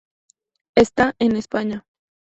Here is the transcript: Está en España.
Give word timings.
Está 0.73 1.13
en 1.19 1.35
España. 1.35 1.85